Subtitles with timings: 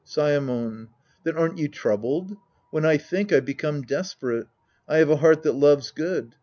[0.03, 0.87] Saemon.
[1.23, 2.35] Then aren't you troubled?
[2.71, 4.47] When I think, I become desperate.
[4.87, 6.33] I have a heart that loves good.